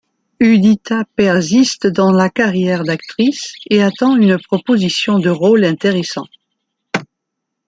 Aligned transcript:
Udita 0.39 1.03
persiste 1.15 1.85
dans 1.85 2.11
la 2.11 2.27
carrière 2.31 2.83
d’actrice 2.83 3.53
et 3.69 3.83
attend 3.83 4.17
une 4.17 4.39
proposition 4.39 5.19
de 5.19 5.29
rôle 5.29 5.63
intéressant. 5.63 6.25